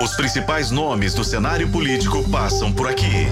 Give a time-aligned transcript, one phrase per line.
[0.00, 3.26] Os principais nomes do cenário político passam por aqui.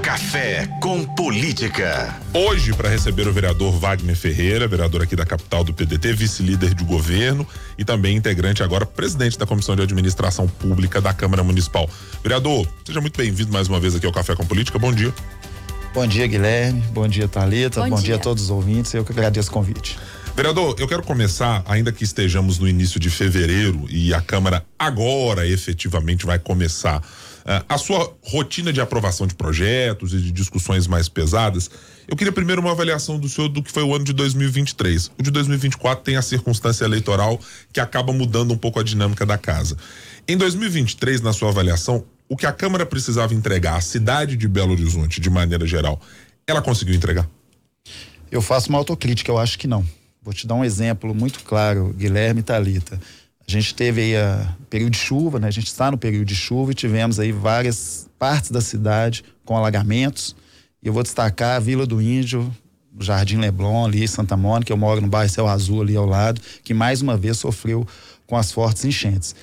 [0.00, 2.16] Café com Política.
[2.32, 6.84] Hoje, para receber o vereador Wagner Ferreira, vereador aqui da capital do PDT, vice-líder de
[6.84, 7.44] governo
[7.76, 11.90] e também integrante agora, presidente da Comissão de Administração Pública da Câmara Municipal.
[12.22, 14.78] Vereador, seja muito bem-vindo mais uma vez aqui ao Café com Política.
[14.78, 15.12] Bom dia.
[15.92, 16.80] Bom dia, Guilherme.
[16.92, 17.80] Bom dia, Thalita.
[17.80, 18.04] Bom, Bom dia.
[18.04, 18.94] dia a todos os ouvintes.
[18.94, 19.98] Eu que agradeço o convite.
[20.38, 25.44] Vereador, eu quero começar, ainda que estejamos no início de fevereiro e a Câmara agora
[25.44, 31.08] efetivamente vai começar uh, a sua rotina de aprovação de projetos e de discussões mais
[31.08, 31.68] pesadas,
[32.06, 35.10] eu queria primeiro uma avaliação do senhor do que foi o ano de 2023.
[35.18, 37.40] O de 2024 tem a circunstância eleitoral
[37.72, 39.76] que acaba mudando um pouco a dinâmica da casa.
[40.28, 44.70] Em 2023, na sua avaliação, o que a Câmara precisava entregar à cidade de Belo
[44.70, 46.00] Horizonte, de maneira geral,
[46.46, 47.28] ela conseguiu entregar?
[48.30, 49.97] Eu faço uma autocrítica, eu acho que não.
[50.22, 53.00] Vou te dar um exemplo muito claro, Guilherme Talita.
[53.46, 55.48] A gente teve aí a período de chuva, né?
[55.48, 59.56] A gente está no período de chuva e tivemos aí várias partes da cidade com
[59.56, 60.36] alagamentos.
[60.82, 62.54] E eu vou destacar a Vila do Índio,
[63.00, 66.74] Jardim Leblon ali, Santa Mônica, eu moro no bairro Céu Azul ali ao lado, que
[66.74, 67.86] mais uma vez sofreu
[68.26, 69.34] com as fortes enchentes.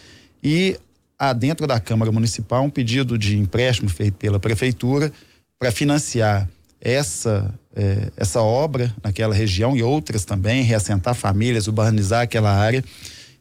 [0.43, 0.77] E
[1.17, 5.11] há dentro da Câmara Municipal um pedido de empréstimo feito pela Prefeitura
[5.57, 6.47] para financiar
[6.79, 12.83] essa, é, essa obra naquela região e outras também, reassentar famílias, urbanizar aquela área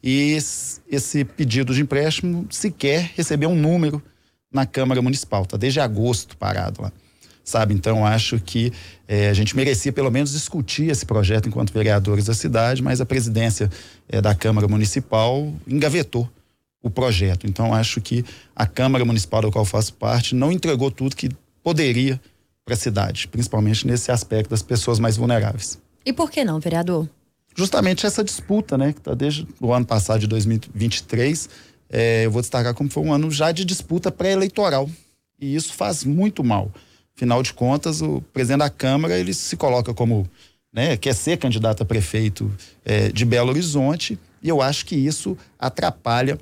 [0.07, 0.37] e
[0.91, 4.03] esse pedido de empréstimo sequer recebeu um número
[4.53, 6.93] na Câmara Municipal, tá desde agosto parado lá.
[7.43, 8.71] Sabe, então acho que
[9.09, 13.07] eh, a gente merecia pelo menos discutir esse projeto enquanto vereadores da cidade, mas a
[13.07, 13.71] presidência
[14.09, 16.31] eh, da Câmara Municipal engavetou
[16.83, 17.47] o projeto.
[17.47, 21.31] Então acho que a Câmara Municipal da qual faço parte não entregou tudo que
[21.63, 22.21] poderia
[22.65, 25.79] para a cidade, principalmente nesse aspecto das pessoas mais vulneráveis.
[26.05, 27.09] E por que não, vereador?
[27.57, 31.49] justamente essa disputa, né, que está desde o ano passado de 2023,
[31.89, 34.91] é, eu vou destacar como foi um ano já de disputa pré-eleitoral.
[35.41, 36.73] E isso faz muito mal.
[37.17, 40.29] Afinal de contas, o presidente da Câmara ele se coloca como
[40.73, 42.53] né, quer ser candidato a prefeito
[42.85, 46.39] é, de Belo Horizonte, e eu acho que isso atrapalha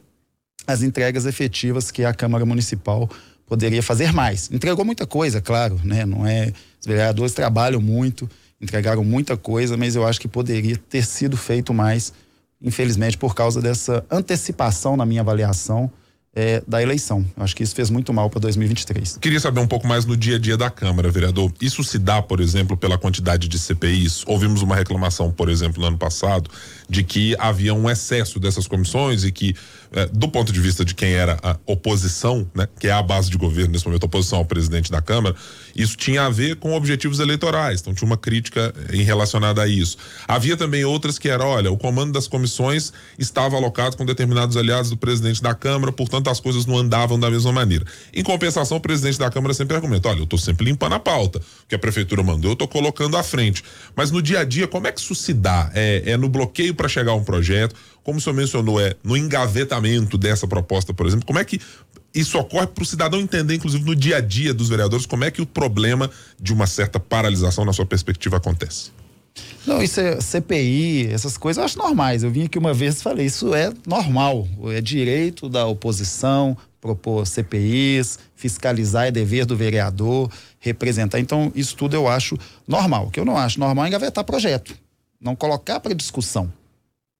[0.66, 3.11] as entregas efetivas que a Câmara Municipal
[3.53, 4.49] poderia fazer mais.
[4.51, 6.07] Entregou muita coisa, claro, né?
[6.07, 8.27] Não é, os vereadores trabalham muito,
[8.59, 12.15] entregaram muita coisa, mas eu acho que poderia ter sido feito mais,
[12.62, 15.93] infelizmente, por causa dessa antecipação na minha avaliação
[16.34, 17.25] é, da eleição.
[17.37, 19.19] Acho que isso fez muito mal para 2023.
[19.20, 21.53] Queria saber um pouco mais no dia a dia da Câmara, vereador.
[21.60, 24.25] Isso se dá, por exemplo, pela quantidade de CPIs?
[24.26, 26.50] Ouvimos uma reclamação, por exemplo, no ano passado,
[26.88, 29.54] de que havia um excesso dessas comissões e que,
[29.93, 33.31] eh, do ponto de vista de quem era a oposição, né, que é a base
[33.31, 35.37] de governo nesse momento, a oposição ao presidente da Câmara,
[35.76, 37.81] isso tinha a ver com objetivos eleitorais.
[37.81, 39.99] Então tinha uma crítica em relacionada a isso.
[40.26, 44.88] Havia também outras que era, olha, o comando das comissões estava alocado com determinados aliados
[44.88, 47.84] do presidente da Câmara, portanto as coisas não andavam da mesma maneira.
[48.12, 51.38] Em compensação, o presidente da Câmara sempre argumenta, olha, eu estou sempre limpando a pauta,
[51.38, 53.62] o que a prefeitura mandou, eu estou colocando à frente.
[53.94, 55.71] Mas no dia a dia, como é que isso se dá?
[55.75, 57.75] É, é no bloqueio para chegar a um projeto?
[58.03, 61.61] Como o senhor mencionou, é no engavetamento dessa proposta, por exemplo, como é que
[62.15, 65.31] isso ocorre para o cidadão entender, inclusive, no dia a dia dos vereadores, como é
[65.31, 68.91] que o problema de uma certa paralisação, na sua perspectiva, acontece?
[69.66, 72.22] Não, isso é CPI, essas coisas eu acho normais.
[72.22, 74.47] Eu vim aqui uma vez e falei, isso é normal.
[74.72, 80.28] É direito da oposição propor CPIs, fiscalizar é dever do vereador,
[80.59, 81.20] representar.
[81.20, 83.06] Então, isso tudo eu acho normal.
[83.06, 84.75] O que eu não acho normal é engavetar projeto.
[85.20, 86.53] Não colocar para discussão.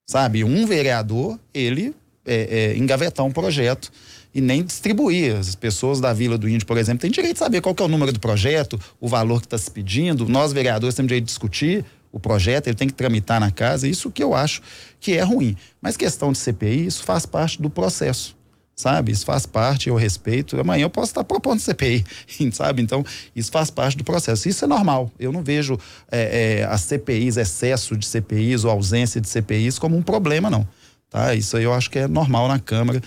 [0.05, 0.43] Sabe?
[0.43, 1.95] Um vereador, ele
[2.27, 3.93] é, é, engavetar um projeto
[4.35, 5.37] e nem distribuir.
[5.37, 7.89] As pessoas da Vila do Índio, por exemplo, têm direito de saber qual é o
[7.89, 10.29] número do projeto, o valor que está se pedindo.
[10.29, 14.11] Nós, vereadores, temos direito de discutir o projeto, ele tem que tramitar na casa, isso
[14.11, 14.61] que eu acho
[15.01, 15.57] que é ruim.
[15.81, 18.37] Mas questão de CPI, isso faz parte do processo.
[18.75, 19.13] Sabe?
[19.13, 20.59] Isso faz parte, eu respeito.
[20.59, 22.05] Amanhã eu posso estar propondo CPI,
[22.53, 22.83] sabe?
[22.83, 24.49] Então, isso faz parte do processo.
[24.49, 25.11] Isso é normal.
[25.19, 25.79] Eu não vejo
[26.11, 30.67] é, é, as CPIs, excesso de CPIs ou ausência de CPIs como um problema, não.
[31.11, 31.35] Tá?
[31.35, 33.03] Isso aí eu acho que é normal na Câmara.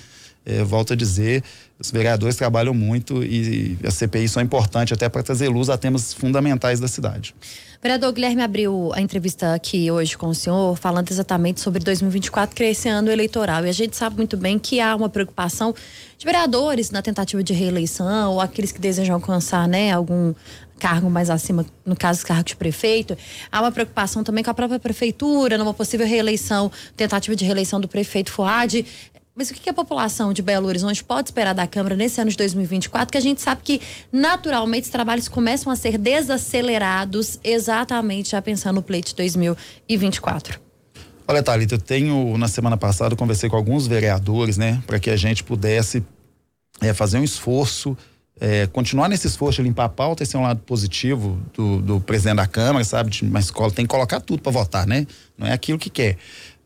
[0.45, 1.43] É, volto a dizer,
[1.79, 6.13] os vereadores trabalham muito e as CPIs são importantes até para trazer luz a temas
[6.13, 7.33] fundamentais da cidade.
[7.81, 12.63] Vereador Guilherme abriu a entrevista aqui hoje com o senhor, falando exatamente sobre 2024, que
[12.63, 13.65] é esse ano eleitoral.
[13.65, 15.73] E a gente sabe muito bem que há uma preocupação
[16.17, 20.33] de vereadores na tentativa de reeleição, ou aqueles que desejam alcançar né, algum
[20.79, 23.17] cargo mais acima, no caso, cargo de prefeito.
[23.51, 27.87] Há uma preocupação também com a própria prefeitura, numa possível reeleição, tentativa de reeleição do
[27.87, 28.83] prefeito Fuad.
[29.37, 32.37] Mas o que a população de Belo Horizonte pode esperar da Câmara nesse ano de
[32.37, 33.11] 2024?
[33.11, 38.75] Que a gente sabe que, naturalmente, os trabalhos começam a ser desacelerados exatamente já pensando
[38.75, 40.57] no pleito de 2024.
[41.27, 45.17] Olha, Thalita, eu tenho, na semana passada, conversei com alguns vereadores, né, para que a
[45.17, 46.01] gente pudesse
[46.79, 47.97] é, fazer um esforço,
[48.39, 51.99] é, continuar nesse esforço de limpar a pauta, esse é um lado positivo do, do
[51.99, 53.09] presidente da Câmara, sabe?
[53.09, 55.05] De uma escola tem que colocar tudo para votar, né?
[55.37, 56.17] Não é aquilo que quer.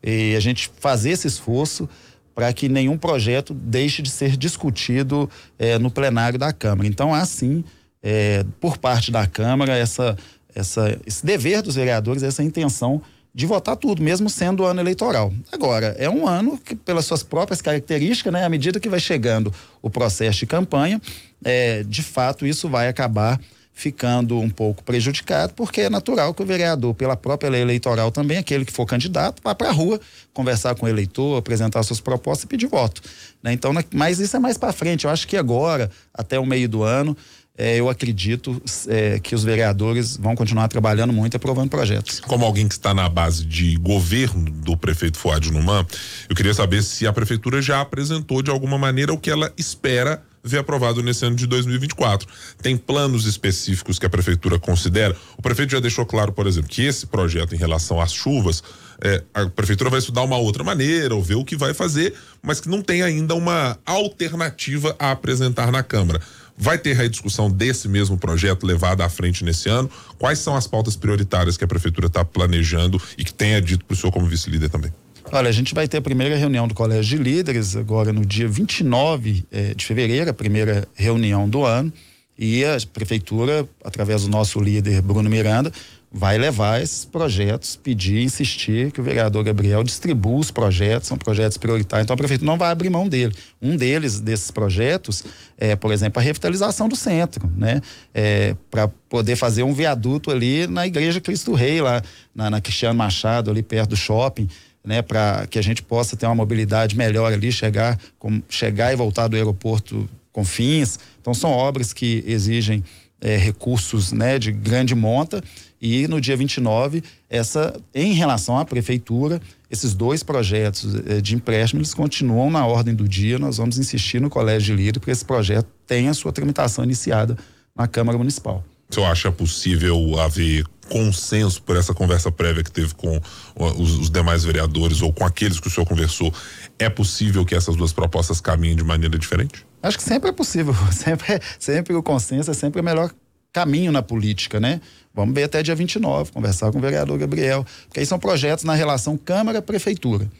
[0.02, 1.88] E a gente fazer esse esforço
[2.34, 5.28] para que nenhum projeto deixe de ser discutido
[5.58, 6.88] é, no plenário da Câmara.
[6.88, 7.64] Então, há sim,
[8.02, 10.16] é, por parte da Câmara, essa,
[10.54, 15.32] essa, esse dever dos vereadores, essa intenção de votar tudo, mesmo sendo ano eleitoral.
[15.52, 19.54] Agora, é um ano que, pelas suas próprias características, né, à medida que vai chegando
[19.80, 21.00] o processo de campanha,
[21.44, 23.40] é, de fato, isso vai acabar
[23.80, 28.36] ficando um pouco prejudicado, porque é natural que o vereador, pela própria lei eleitoral também,
[28.36, 29.98] aquele que for candidato, vá para a rua
[30.34, 33.00] conversar com o eleitor, apresentar suas propostas e pedir voto.
[33.42, 33.54] Né?
[33.54, 35.06] Então, mas isso é mais para frente.
[35.06, 37.16] Eu acho que agora, até o meio do ano,
[37.56, 42.20] é, eu acredito é, que os vereadores vão continuar trabalhando muito aprovando projetos.
[42.20, 45.86] Como alguém que está na base de governo do prefeito Fuad Numan,
[46.28, 50.22] eu queria saber se a prefeitura já apresentou de alguma maneira o que ela espera
[50.42, 52.26] ver aprovado nesse ano de 2024.
[52.62, 55.14] Tem planos específicos que a prefeitura considera?
[55.36, 58.62] O prefeito já deixou claro, por exemplo, que esse projeto em relação às chuvas,
[59.02, 62.60] é, a prefeitura vai estudar uma outra maneira ou ver o que vai fazer, mas
[62.60, 66.20] que não tem ainda uma alternativa a apresentar na Câmara.
[66.60, 69.90] Vai ter a discussão desse mesmo projeto levado à frente nesse ano?
[70.18, 73.94] Quais são as pautas prioritárias que a prefeitura está planejando e que tenha dito para
[73.94, 74.92] o senhor como vice-líder também?
[75.32, 78.46] Olha, a gente vai ter a primeira reunião do Colégio de Líderes agora no dia
[78.46, 81.90] 29 eh, de fevereiro, a primeira reunião do ano.
[82.38, 85.72] E a prefeitura, através do nosso líder Bruno Miranda,
[86.12, 91.56] vai levar esses projetos, pedir, insistir que o vereador Gabriel distribua os projetos, são projetos
[91.56, 93.32] prioritários, então a prefeitura não vai abrir mão dele.
[93.62, 95.22] Um deles, desses projetos,
[95.56, 97.80] é, por exemplo, a revitalização do centro, né?
[98.12, 102.02] É, para poder fazer um viaduto ali na Igreja Cristo Rei, lá
[102.34, 104.48] na, na Cristiano Machado, ali perto do shopping.
[104.82, 108.96] Né, para que a gente possa ter uma mobilidade melhor ali, chegar, com, chegar e
[108.96, 110.98] voltar do aeroporto com fins.
[111.20, 112.82] Então são obras que exigem
[113.20, 115.44] é, recursos né, de grande monta
[115.80, 119.40] e no dia 29, essa, em relação à prefeitura,
[119.70, 123.38] esses dois projetos eh, de empréstimo, eles continuam na ordem do dia.
[123.38, 126.84] Nós vamos insistir no Colégio de Líder para que esse projeto tenha a sua tramitação
[126.84, 127.36] iniciada
[127.74, 128.62] na Câmara Municipal.
[128.90, 133.20] O senhor acha possível haver consenso por essa conversa prévia que teve com
[133.54, 136.34] os, os, demais vereadores ou com aqueles que o senhor conversou?
[136.78, 139.64] É possível que essas duas propostas caminhem de maneira diferente?
[139.82, 140.74] Acho que sempre é possível.
[140.90, 143.10] Sempre, sempre o consenso é sempre o melhor
[143.52, 144.80] caminho na política, né?
[145.12, 148.74] Vamos ver até dia 29, conversar com o vereador Gabriel, porque aí são projetos na
[148.74, 150.30] relação Câmara-Prefeitura.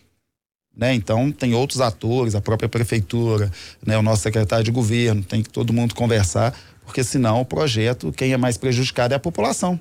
[0.77, 0.95] Né?
[0.95, 3.51] Então, tem outros atores, a própria prefeitura,
[3.85, 3.99] né?
[3.99, 8.33] o nosso secretário de governo, tem que todo mundo conversar, porque senão o projeto, quem
[8.33, 9.79] é mais prejudicado é a população.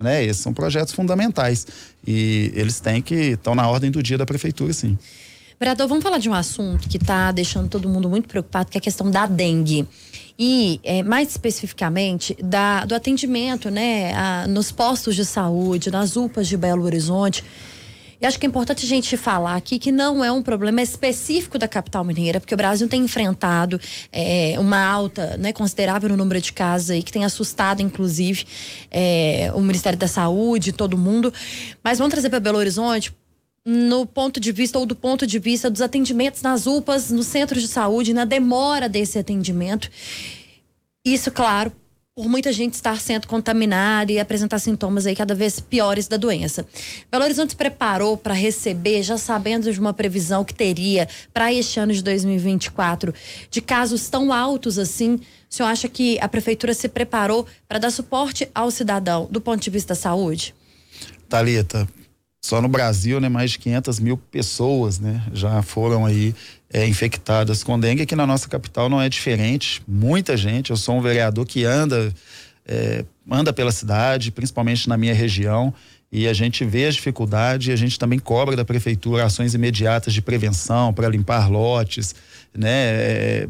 [0.00, 0.24] Né?
[0.24, 1.66] Esses são projetos fundamentais
[2.06, 4.96] e eles têm que, estão na ordem do dia da prefeitura, sim.
[5.58, 8.80] Vereador, vamos falar de um assunto que está deixando todo mundo muito preocupado, que é
[8.80, 9.88] a questão da dengue
[10.38, 16.46] e é, mais especificamente da, do atendimento né, a, nos postos de saúde, nas UPAs
[16.46, 17.42] de Belo Horizonte.
[18.20, 21.58] E acho que é importante a gente falar aqui que não é um problema específico
[21.58, 23.80] da capital mineira, porque o Brasil tem enfrentado
[24.12, 28.44] é, uma alta né, considerável no número de casos aí, que tem assustado, inclusive,
[28.90, 31.32] é, o Ministério da Saúde, todo mundo.
[31.82, 33.14] Mas vamos trazer para Belo Horizonte
[33.66, 37.62] no ponto de vista ou do ponto de vista dos atendimentos nas UPAs, nos centros
[37.62, 39.90] de saúde, na demora desse atendimento.
[41.04, 41.72] Isso, claro,
[42.14, 46.64] por muita gente estar sendo contaminada e apresentar sintomas aí cada vez piores da doença.
[47.10, 51.80] Belo Horizonte se preparou para receber, já sabendo de uma previsão que teria para este
[51.80, 53.12] ano de 2024,
[53.50, 55.16] de casos tão altos assim.
[55.16, 55.20] O
[55.50, 59.70] senhor acha que a prefeitura se preparou para dar suporte ao cidadão do ponto de
[59.70, 60.54] vista da saúde?
[61.28, 61.86] Talita,
[62.46, 66.32] só no Brasil, né, mais de 500 mil pessoas, né, já foram aí
[66.72, 68.02] é, infectadas com dengue.
[68.02, 69.82] Aqui na nossa capital não é diferente.
[69.86, 70.70] Muita gente.
[70.70, 72.14] Eu sou um vereador que anda,
[72.64, 75.74] é, anda pela cidade, principalmente na minha região,
[76.12, 77.70] e a gente vê a dificuldade.
[77.70, 82.14] E a gente também cobra da prefeitura ações imediatas de prevenção para limpar lotes,
[82.56, 83.48] né, é,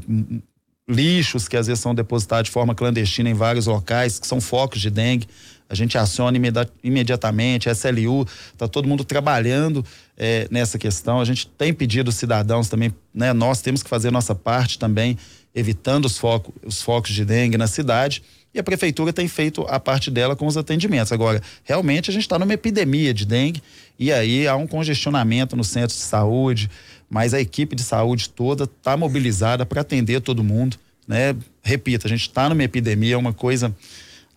[0.89, 4.81] lixos que às vezes são depositados de forma clandestina em vários locais, que são focos
[4.81, 5.29] de dengue
[5.69, 6.39] a gente aciona
[6.83, 9.85] imediatamente, SLU, está todo mundo trabalhando
[10.17, 11.21] é, nessa questão.
[11.21, 13.33] A gente tem pedido cidadãos também, né?
[13.33, 15.19] Nós temos que fazer nossa parte também,
[15.55, 18.23] evitando os, foco, os focos de dengue na cidade.
[18.55, 21.13] E a prefeitura tem feito a parte dela com os atendimentos.
[21.13, 23.61] Agora, realmente a gente está numa epidemia de dengue
[23.99, 26.71] e aí há um congestionamento no centro de saúde,
[27.11, 31.37] mas a equipe de saúde toda está mobilizada para atender todo mundo, né?
[31.63, 33.75] Repito, a gente está numa epidemia, é uma coisa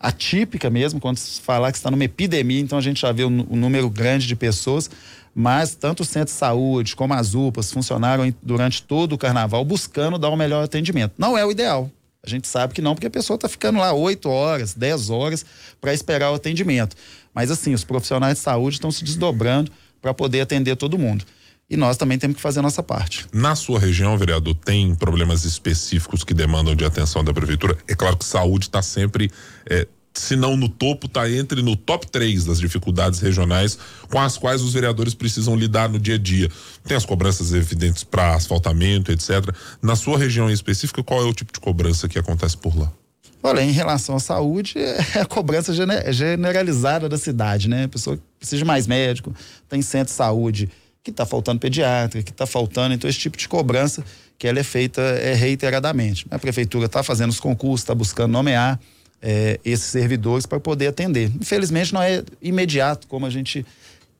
[0.00, 3.46] atípica mesmo, quando se falar que está numa epidemia, então a gente já vê um,
[3.50, 4.88] um número grande de pessoas,
[5.34, 10.18] mas tanto o centro de saúde como as UPAs funcionaram durante todo o carnaval buscando
[10.18, 11.12] dar o um melhor atendimento.
[11.18, 11.90] Não é o ideal.
[12.22, 15.44] A gente sabe que não, porque a pessoa está ficando lá 8 horas, 10 horas
[15.80, 16.96] para esperar o atendimento.
[17.34, 21.24] Mas assim, os profissionais de saúde estão se desdobrando para poder atender todo mundo
[21.70, 23.26] e nós também temos que fazer a nossa parte.
[23.32, 27.78] Na sua região, vereador, tem problemas específicos que demandam de atenção da prefeitura?
[27.86, 29.30] É claro que saúde está sempre,
[29.66, 33.78] é, se não no topo, está entre no top 3 das dificuldades regionais
[34.10, 36.50] com as quais os vereadores precisam lidar no dia a dia.
[36.84, 39.54] Tem as cobranças evidentes para asfaltamento, etc.
[39.80, 42.92] Na sua região em específica, qual é o tipo de cobrança que acontece por lá?
[43.42, 44.74] Olha, em relação à saúde,
[45.14, 45.72] é a cobrança
[46.12, 47.84] generalizada da cidade, né?
[47.84, 49.32] A pessoa precisa de mais médico,
[49.68, 50.68] tem centro de saúde
[51.02, 54.04] que está faltando pediatra, que está faltando, então esse tipo de cobrança
[54.38, 56.26] que ela é feita é, reiteradamente.
[56.30, 58.80] A prefeitura está fazendo os concursos, está buscando nomear
[59.20, 61.30] é, esses servidores para poder atender.
[61.40, 63.64] Infelizmente não é imediato como a gente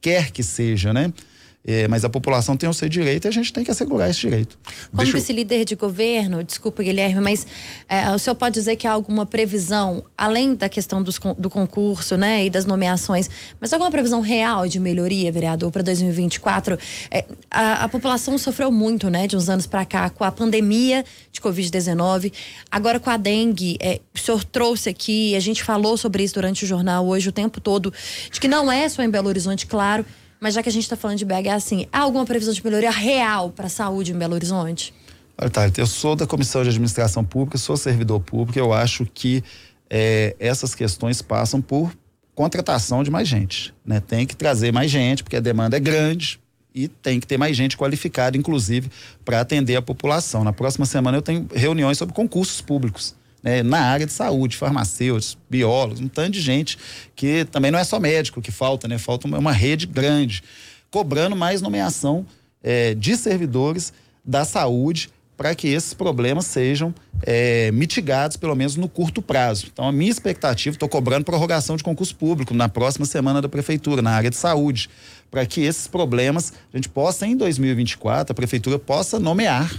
[0.00, 1.12] quer que seja, né?
[1.62, 4.20] É, mas a população tem o seu direito e a gente tem que assegurar esse
[4.20, 4.58] direito.
[4.96, 7.46] Como vice-líder de governo, desculpa, Guilherme, mas
[7.86, 12.16] é, o senhor pode dizer que há alguma previsão, além da questão dos, do concurso
[12.16, 13.28] né, e das nomeações,
[13.60, 16.78] mas alguma previsão real de melhoria, vereador, para 2024?
[17.10, 21.04] É, a, a, população sofreu muito né, de uns anos para cá com a pandemia
[21.30, 22.32] de Covid-19,
[22.70, 23.76] agora com a dengue.
[23.80, 27.32] É, o senhor trouxe aqui, a gente falou sobre isso durante o jornal hoje o
[27.32, 27.92] tempo todo,
[28.32, 30.06] de que não é só em Belo Horizonte, claro
[30.40, 32.90] mas já que a gente está falando de BH, assim, há alguma previsão de melhoria
[32.90, 34.94] real para a saúde em Belo Horizonte?
[35.36, 39.44] Olha, tá, eu sou da Comissão de Administração Pública, sou servidor público, eu acho que
[39.88, 41.92] é, essas questões passam por
[42.34, 43.74] contratação de mais gente.
[43.84, 44.00] Né?
[44.00, 46.40] Tem que trazer mais gente, porque a demanda é grande
[46.74, 48.90] e tem que ter mais gente qualificada, inclusive,
[49.24, 50.42] para atender a população.
[50.42, 55.36] Na próxima semana eu tenho reuniões sobre concursos públicos né, na área de saúde, farmacêuticos,
[55.48, 56.78] biólogos, um tanto de gente
[57.16, 58.98] que também não é só médico que falta, né?
[58.98, 60.42] Falta uma, rede grande,
[60.90, 62.26] cobrando mais nomeação
[62.62, 63.92] é, de servidores
[64.24, 69.68] da saúde para que esses problemas sejam é, mitigados, pelo menos no curto prazo.
[69.72, 74.02] Então, a minha expectativa, estou cobrando prorrogação de concurso público na próxima semana da Prefeitura,
[74.02, 74.90] na área de saúde,
[75.30, 79.72] para que esses problemas a gente possa, em 2024, a Prefeitura possa nomear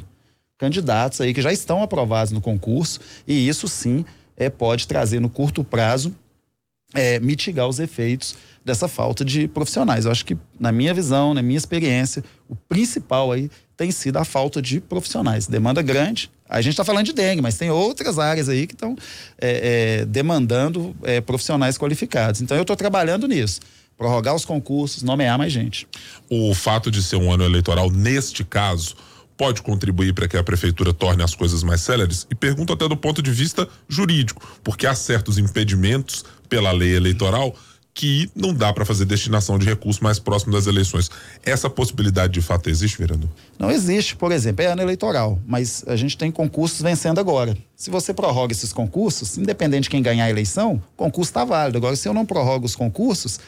[0.62, 4.06] candidatos aí que já estão aprovados no concurso e isso sim
[4.38, 6.16] é, pode trazer no curto prazo
[6.94, 10.06] é, mitigar os efeitos dessa falta de profissionais.
[10.06, 14.26] Eu acho que, na minha visão, na minha experiência, o principal aí tem sido a
[14.26, 15.48] falta de profissionais.
[15.48, 16.30] Demanda grande.
[16.48, 18.96] A gente está falando de dengue, mas tem outras áreas aí que estão
[19.40, 22.40] é, é, demandando é, profissionais qualificados.
[22.40, 23.62] Então, eu estou trabalhando nisso
[23.98, 25.88] prorrogar os concursos, nomear mais gente.
[26.30, 28.96] O fato de ser um ano eleitoral, neste caso,
[29.42, 32.28] pode contribuir para que a prefeitura torne as coisas mais céleres?
[32.30, 37.56] E pergunto até do ponto de vista jurídico, porque há certos impedimentos pela lei eleitoral
[37.92, 41.10] que não dá para fazer destinação de recursos mais próximo das eleições.
[41.44, 43.28] Essa possibilidade de fato existe, vereador?
[43.58, 47.58] Não existe, por exemplo, é ano eleitoral, mas a gente tem concursos vencendo agora.
[47.76, 51.80] Se você prorroga esses concursos, independente de quem ganhar a eleição, o concurso está válido.
[51.80, 53.40] Agora, se eu não prorrogo os concursos,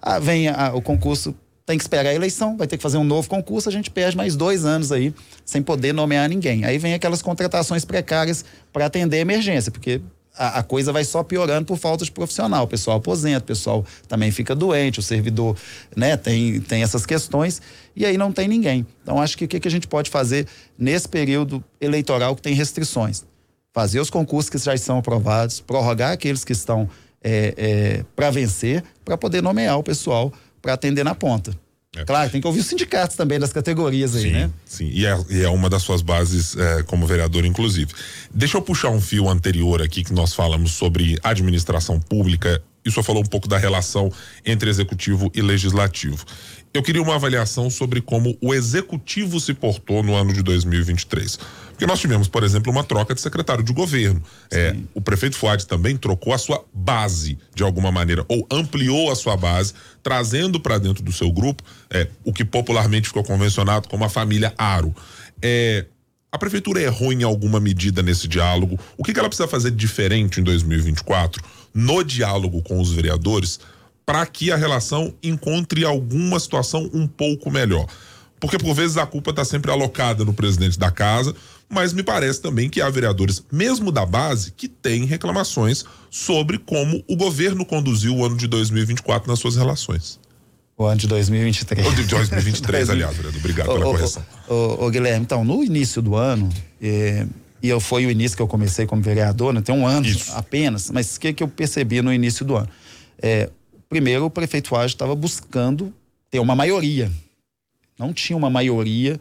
[0.00, 3.04] ah, vem a, o concurso tem que esperar a eleição, vai ter que fazer um
[3.04, 5.14] novo concurso, a gente perde mais dois anos aí
[5.44, 6.64] sem poder nomear ninguém.
[6.64, 10.00] Aí vem aquelas contratações precárias para atender a emergência, porque
[10.36, 12.64] a, a, coisa vai só piorando por falta de profissional.
[12.64, 15.56] O pessoal aposenta, o pessoal também fica doente, o servidor
[15.96, 17.60] né, tem, tem essas questões
[17.94, 18.86] e aí não tem ninguém.
[19.02, 20.46] Então, acho que o que, que a gente pode fazer
[20.78, 23.24] nesse período eleitoral que tem restrições?
[23.72, 26.88] Fazer os concursos que já estão aprovados, prorrogar aqueles que estão
[27.22, 31.52] é, é, para vencer, para poder nomear o pessoal para atender na ponta.
[31.94, 32.04] É.
[32.04, 34.50] Claro, tem que ouvir os sindicatos também das categorias aí, sim, né?
[34.64, 37.92] Sim, e é, e é, uma das suas bases é, como vereador, inclusive.
[38.32, 42.92] Deixa eu puxar um fio anterior aqui que nós falamos sobre administração pública e o
[42.92, 44.10] senhor falou um pouco da relação
[44.44, 46.24] entre executivo e legislativo.
[46.72, 51.38] Eu queria uma avaliação sobre como o executivo se portou no ano de 2023.
[51.82, 54.22] Porque nós tivemos, por exemplo, uma troca de secretário de governo.
[54.52, 59.16] É, o prefeito Fuad também trocou a sua base, de alguma maneira, ou ampliou a
[59.16, 61.60] sua base, trazendo para dentro do seu grupo
[61.90, 64.94] é, o que popularmente ficou convencionado como a família Aro.
[65.42, 65.86] É,
[66.30, 68.78] a prefeitura errou em alguma medida nesse diálogo?
[68.96, 71.42] O que, que ela precisa fazer diferente em 2024
[71.74, 73.58] no diálogo com os vereadores
[74.06, 77.88] para que a relação encontre alguma situação um pouco melhor?
[78.42, 81.32] Porque por vezes a culpa está sempre alocada no presidente da casa,
[81.72, 87.02] mas me parece também que há vereadores, mesmo da base, que têm reclamações sobre como
[87.08, 90.20] o governo conduziu o ano de 2024 nas suas relações.
[90.76, 91.86] O ano de 2023.
[91.86, 93.38] O de 2023, aliás, vereador.
[93.40, 94.24] Obrigado pela correção.
[94.48, 96.50] Ô, Guilherme, então, no início do ano,
[96.80, 97.26] eh,
[97.62, 99.60] e eu, foi o início que eu comecei como vereador, né?
[99.60, 100.32] tem um ano Isso.
[100.34, 102.68] apenas, mas o que, que eu percebi no início do ano?
[103.20, 103.48] É,
[103.88, 105.94] primeiro, o prefeito estava buscando
[106.28, 107.10] ter uma maioria.
[107.98, 109.18] Não tinha uma maioria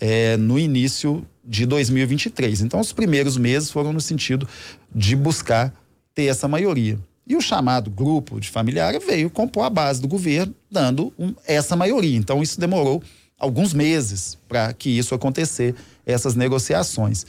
[0.00, 2.62] é, no início de 2023.
[2.62, 4.48] Então, os primeiros meses foram no sentido
[4.94, 5.72] de buscar
[6.14, 6.98] ter essa maioria.
[7.26, 11.74] E o chamado grupo de familiares veio compor a base do governo, dando um, essa
[11.74, 12.16] maioria.
[12.16, 13.02] Então, isso demorou
[13.38, 15.74] alguns meses para que isso acontecer,
[16.04, 17.26] essas negociações.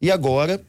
[0.00, 0.60] E agora,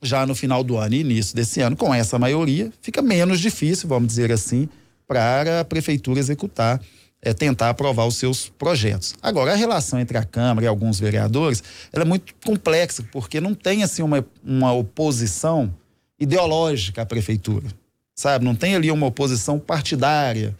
[0.00, 3.88] já no final do ano e início desse ano, com essa maioria, fica menos difícil,
[3.88, 4.68] vamos dizer assim,
[5.06, 6.80] para a prefeitura executar,
[7.22, 9.14] é, tentar aprovar os seus projetos.
[9.22, 11.62] Agora, a relação entre a Câmara e alguns vereadores,
[11.92, 15.72] é muito complexa, porque não tem assim uma, uma oposição
[16.18, 17.68] ideológica à prefeitura,
[18.14, 18.44] sabe?
[18.44, 20.54] Não tem ali uma oposição partidária.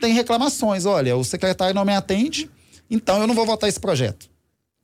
[0.00, 2.50] Tem reclamações, olha, o secretário não me atende,
[2.90, 4.30] então eu não vou votar esse projeto.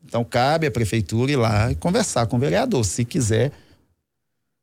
[0.04, 3.50] Então cabe à prefeitura ir lá e conversar com o vereador, se quiser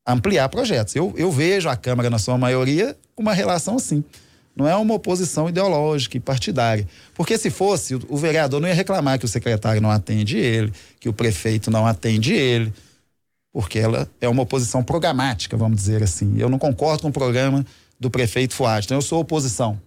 [0.08, 0.96] ampliar projetos.
[0.96, 4.04] Eu, eu vejo a Câmara, na sua maioria, com uma relação assim.
[4.56, 6.88] Não é uma oposição ideológica e partidária.
[7.14, 11.10] Porque se fosse, o, vereador não ia reclamar que o secretário não atende ele, que
[11.10, 12.74] o prefeito não atende ele,
[13.52, 16.36] porque ela é uma oposição programática, vamos dizer assim.
[16.38, 17.66] Eu não concordo com o programa
[18.00, 19.80] do prefeito Fuad, então eu sou oposição.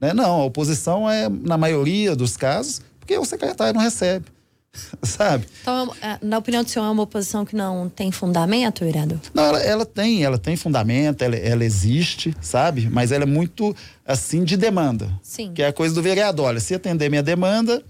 [0.00, 0.12] Né?
[0.12, 4.26] Não, a oposição é, na maioria dos casos, porque o secretário não recebe.
[5.02, 5.46] Sabe?
[5.60, 9.18] Então, é, na opinião do senhor, é uma oposição que não tem fundamento, vereador?
[9.34, 12.88] Não, ela, ela tem, ela tem fundamento, ela, ela, existe, sabe?
[12.90, 13.76] Mas ela é muito,
[14.06, 15.10] assim, de demanda.
[15.22, 15.52] Sim.
[15.52, 16.46] Que é a coisa do vereador.
[16.46, 17.82] Olha, se atender minha demanda,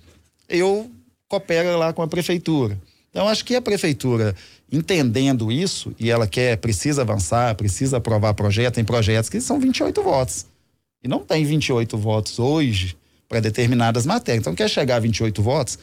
[0.49, 0.91] eu
[1.29, 2.79] coopero lá com a prefeitura.
[3.11, 4.35] Então, acho que a prefeitura,
[4.71, 10.03] entendendo isso, e ela quer, precisa avançar, precisa aprovar projetos, tem projetos que são 28
[10.03, 10.47] votos.
[11.05, 12.97] E não tem 28 votos hoje
[13.29, 14.43] para determinadas matérias.
[14.43, 15.79] Então, quer chegar a 28 votos,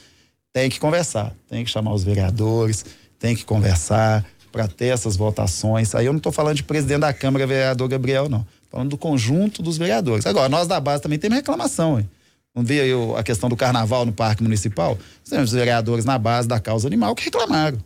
[0.53, 2.85] tem que conversar, tem que chamar os vereadores,
[3.19, 5.93] tem que conversar para ter essas votações.
[5.93, 8.45] Aí eu não estou falando de presidente da Câmara, vereador Gabriel, não.
[8.69, 10.25] Falando do conjunto dos vereadores.
[10.25, 12.09] Agora, nós da base também temos reclamação, hein?
[12.53, 14.97] Não vi aí a questão do carnaval no Parque Municipal?
[15.29, 17.77] Temos vereadores na base da causa animal que reclamaram.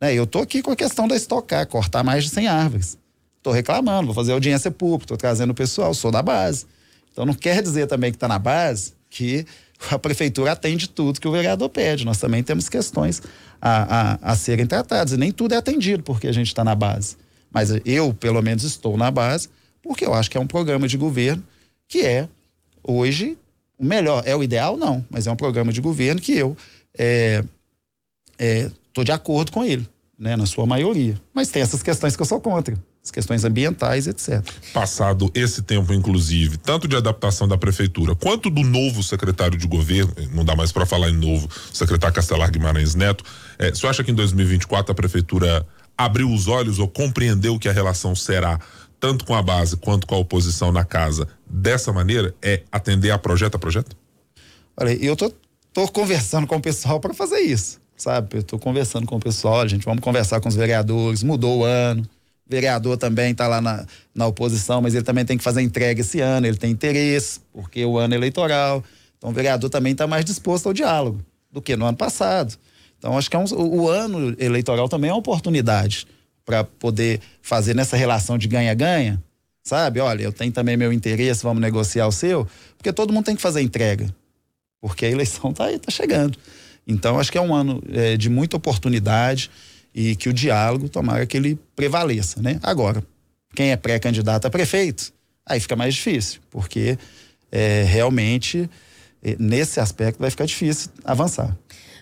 [0.00, 0.14] Né?
[0.14, 2.98] Eu estou aqui com a questão da estocar, cortar mais de 100 árvores.
[3.36, 6.66] Estou reclamando, vou fazer audiência pública, estou trazendo o pessoal, sou da base.
[7.12, 9.46] Então não quer dizer também que está na base que
[9.90, 12.04] a prefeitura atende tudo que o vereador pede.
[12.04, 13.22] Nós também temos questões
[13.60, 15.12] a, a, a serem tratadas.
[15.12, 17.16] E nem tudo é atendido porque a gente está na base.
[17.50, 19.48] Mas eu, pelo menos, estou na base
[19.82, 21.42] porque eu acho que é um programa de governo
[21.88, 22.28] que é,
[22.82, 23.36] hoje,
[23.78, 24.22] o melhor.
[24.24, 24.76] É o ideal?
[24.76, 26.56] Não, mas é um programa de governo que eu
[26.94, 27.44] estou é,
[28.38, 29.86] é, de acordo com ele,
[30.18, 31.20] né, na sua maioria.
[31.34, 34.46] Mas tem essas questões que eu sou contra as questões ambientais, etc.
[34.72, 40.14] Passado esse tempo, inclusive, tanto de adaptação da prefeitura quanto do novo secretário de governo,
[40.32, 43.24] não dá mais para falar em novo, secretário Castelar Guimarães Neto,
[43.58, 45.66] é, você acha que em 2024 a prefeitura
[45.98, 48.60] abriu os olhos ou compreendeu que a relação será
[49.00, 52.32] tanto com a base quanto com a oposição na casa dessa maneira?
[52.40, 53.96] É atender a projeto a projeto?
[54.76, 55.32] Olha, eu tô,
[55.72, 58.38] tô conversando com o pessoal para fazer isso, sabe?
[58.38, 61.64] Eu tô conversando com o pessoal, a gente vamos conversar com os vereadores, mudou o
[61.64, 62.08] ano
[62.52, 66.20] vereador também está lá na, na oposição, mas ele também tem que fazer entrega esse
[66.20, 68.84] ano, ele tem interesse, porque o ano é eleitoral.
[69.16, 72.54] Então o vereador também está mais disposto ao diálogo do que no ano passado.
[72.98, 76.06] Então acho que é um, o, o ano eleitoral também é uma oportunidade
[76.44, 79.22] para poder fazer nessa relação de ganha-ganha,
[79.62, 80.00] sabe?
[80.00, 83.42] Olha, eu tenho também meu interesse, vamos negociar o seu, porque todo mundo tem que
[83.42, 84.14] fazer entrega,
[84.80, 86.36] porque a eleição está tá chegando.
[86.86, 89.50] Então acho que é um ano é, de muita oportunidade
[89.94, 92.58] e que o diálogo, tomara que ele prevaleça, né?
[92.62, 93.02] Agora,
[93.54, 95.12] quem é pré-candidato a prefeito,
[95.44, 96.98] aí fica mais difícil, porque
[97.50, 98.68] é, realmente
[99.22, 101.56] é, nesse aspecto vai ficar difícil avançar.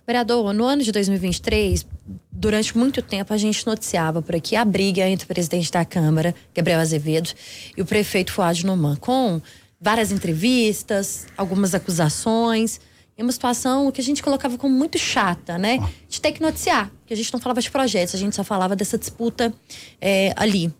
[0.06, 1.86] Vereador, no ano de 2023,
[2.32, 6.34] durante muito tempo a gente noticiava por aqui a briga entre o presidente da Câmara,
[6.54, 7.30] Gabriel Azevedo,
[7.76, 9.40] e o prefeito Fuad Noman, com
[9.80, 12.80] várias entrevistas, algumas acusações
[13.20, 15.78] em uma situação que a gente colocava como muito chata, né?
[16.08, 18.74] De ter que noticiar, que a gente não falava de projetos, a gente só falava
[18.74, 19.52] dessa disputa
[20.00, 20.72] é, ali.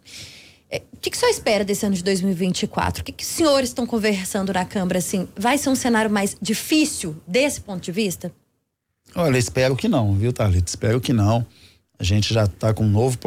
[0.70, 3.02] É, o que, que o senhor espera desse ano de 2024?
[3.02, 5.28] O que, que os senhores estão conversando na Câmara, assim?
[5.36, 8.32] Vai ser um cenário mais difícil desse ponto de vista?
[9.14, 10.68] Olha, espero que não, viu, Thalita?
[10.68, 11.44] Espero que não.
[11.98, 13.18] A gente já está com um novo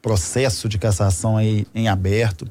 [0.00, 2.48] processo de cassação aí em aberto.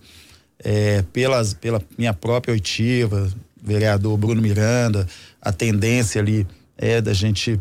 [0.60, 3.30] É, pelas, pela minha própria oitiva,
[3.64, 5.08] vereador Bruno Miranda,
[5.44, 7.60] a tendência ali é da gente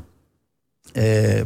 [0.95, 1.45] é,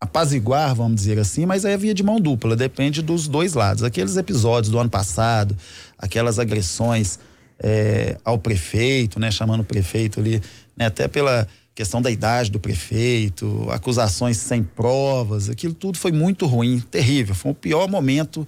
[0.00, 3.84] apaziguar, vamos dizer assim, mas é via de mão dupla, depende dos dois lados.
[3.84, 5.56] Aqueles episódios do ano passado,
[5.96, 7.20] aquelas agressões
[7.58, 10.42] é, ao prefeito, né, chamando o prefeito ali,
[10.76, 16.46] né, até pela questão da idade do prefeito, acusações sem provas, aquilo tudo foi muito
[16.46, 17.34] ruim, terrível.
[17.34, 18.46] Foi o pior momento.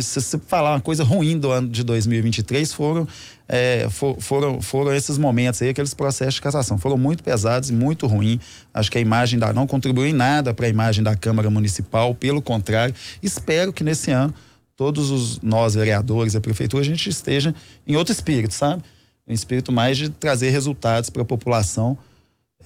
[0.00, 3.06] Se você falar uma coisa ruim do ano de 2023, foram,
[3.48, 6.76] é, for, foram, foram esses momentos aí, aqueles processos de cassação.
[6.76, 8.40] Foram muito pesados e muito ruins.
[8.74, 12.14] Acho que a imagem da, não contribuiu em nada para a imagem da Câmara Municipal,
[12.14, 12.94] pelo contrário.
[13.22, 14.34] Espero que nesse ano
[14.76, 17.54] todos os nós vereadores, a prefeitura, a gente esteja
[17.86, 18.82] em outro espírito, sabe?
[19.26, 21.96] Um espírito mais de trazer resultados para a população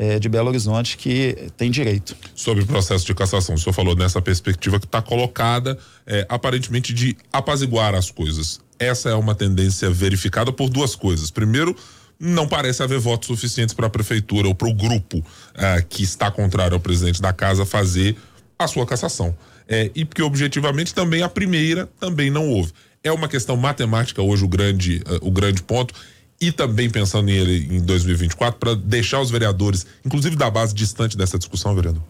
[0.00, 2.16] é, de Belo Horizonte que tem direito.
[2.34, 6.94] Sobre o processo de cassação, o senhor falou nessa perspectiva que está colocada, é, aparentemente,
[6.94, 8.60] de apaziguar as coisas.
[8.78, 11.30] Essa é uma tendência verificada por duas coisas.
[11.30, 11.76] Primeiro,
[12.18, 15.22] não parece haver votos suficientes para a prefeitura ou para o grupo
[15.54, 18.16] é, que está contrário ao presidente da casa fazer
[18.58, 19.36] a sua cassação.
[19.68, 22.72] É, e porque objetivamente também a primeira também não houve.
[23.04, 25.94] É uma questão matemática hoje o grande, uh, o grande ponto
[26.40, 31.38] e também pensando nele em 2024 para deixar os vereadores, inclusive da base, distante dessa
[31.38, 32.02] discussão, vereador?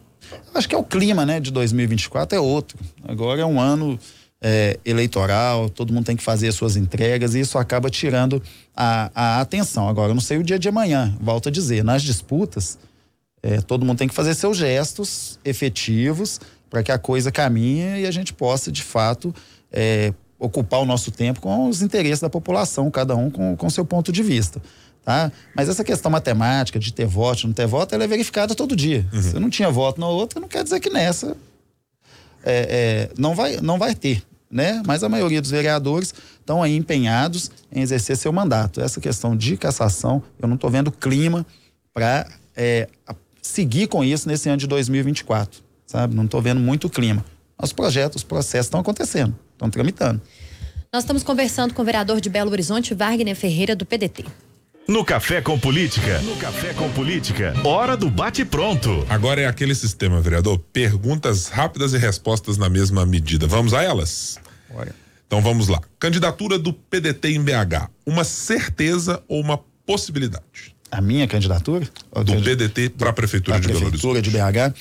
[0.54, 2.78] Acho que é o clima, né, de 2024 é outro.
[3.04, 3.98] Agora é um ano
[4.40, 8.42] é, eleitoral, todo mundo tem que fazer as suas entregas e isso acaba tirando
[8.74, 9.88] a, a atenção.
[9.88, 12.78] Agora, eu não sei o dia de amanhã, volto a dizer, nas disputas,
[13.42, 18.06] é, todo mundo tem que fazer seus gestos efetivos para que a coisa caminhe e
[18.06, 19.34] a gente possa, de fato,
[19.72, 23.84] é, ocupar o nosso tempo com os interesses da população, cada um com, com seu
[23.84, 24.60] ponto de vista.
[25.04, 25.30] Tá?
[25.54, 29.06] Mas essa questão matemática de ter voto, não ter voto, ela é verificada todo dia.
[29.12, 29.22] Uhum.
[29.22, 31.36] Se não tinha voto na outra, não quer dizer que nessa
[32.42, 34.22] é, é, não, vai, não vai ter.
[34.50, 34.82] Né?
[34.86, 38.80] Mas a maioria dos vereadores estão aí empenhados em exercer seu mandato.
[38.80, 41.46] Essa questão de cassação, eu não estou vendo clima
[41.92, 42.26] para
[42.56, 42.88] é,
[43.42, 46.14] seguir com isso nesse ano de 2024, sabe?
[46.14, 47.24] Não estou vendo muito clima.
[47.62, 50.20] Os projetos, os processos estão acontecendo estão tramitando.
[50.92, 54.24] Nós estamos conversando com o vereador de Belo Horizonte, Wagner Ferreira, do PDT.
[54.88, 56.18] No Café com Política.
[56.22, 57.54] No Café com Política.
[57.64, 59.06] Hora do bate-pronto.
[59.08, 60.58] Agora é aquele sistema, vereador.
[60.72, 63.46] Perguntas rápidas e respostas na mesma medida.
[63.46, 64.38] Vamos a elas?
[64.68, 64.92] Bora.
[65.26, 65.80] Então vamos lá.
[66.00, 67.88] Candidatura do PDT em BH.
[68.04, 70.74] Uma certeza ou uma possibilidade?
[70.90, 71.88] A minha candidatura?
[72.12, 74.20] Do PDT para a Prefeitura de Belo Horizonte.
[74.20, 74.74] Prefeitura de BH.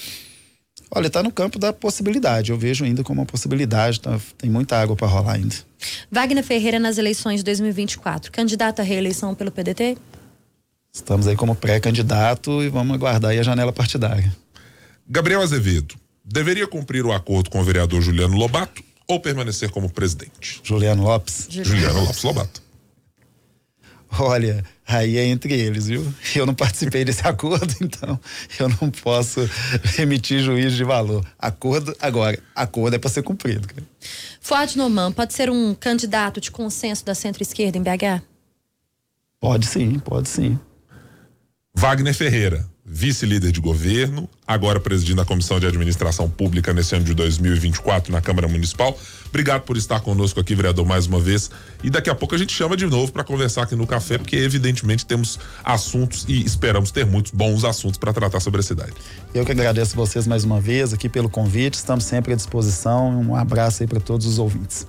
[0.91, 2.51] Olha, está no campo da possibilidade.
[2.51, 3.99] Eu vejo ainda como uma possibilidade.
[3.99, 5.55] Tá, tem muita água para rolar ainda.
[6.11, 8.31] Wagner Ferreira nas eleições de 2024.
[8.31, 9.97] Candidato à reeleição pelo PDT?
[10.91, 14.35] Estamos aí como pré-candidato e vamos aguardar aí a janela partidária.
[15.07, 20.61] Gabriel Azevedo deveria cumprir o acordo com o vereador Juliano Lobato ou permanecer como presidente?
[20.63, 21.47] Juliano Lopes.
[21.49, 22.68] Juliano, Juliano Lopes Lobato.
[24.17, 26.13] Olha, aí é entre eles, viu?
[26.35, 28.19] Eu não participei desse acordo, então
[28.59, 29.41] eu não posso
[29.99, 31.23] emitir juízo de valor.
[31.37, 33.67] Acordo, agora, acordo é para ser cumprido.
[33.67, 33.83] Cara.
[34.41, 38.23] Fuad Noman pode ser um candidato de consenso da centro-esquerda em BH?
[39.39, 40.59] Pode sim, pode sim.
[41.75, 47.13] Wagner Ferreira, vice-líder de governo, agora presidindo a Comissão de Administração Pública nesse ano de
[47.13, 48.97] 2024 na Câmara Municipal.
[49.27, 51.51] Obrigado por estar conosco aqui, vereador, mais uma vez.
[51.83, 54.35] E daqui a pouco a gente chama de novo para conversar aqui no café, porque
[54.35, 58.93] evidentemente temos assuntos e esperamos ter muitos bons assuntos para tratar sobre a cidade.
[59.35, 63.21] Eu que agradeço vocês mais uma vez aqui pelo convite, estamos sempre à disposição.
[63.21, 64.87] Um abraço aí para todos os ouvintes.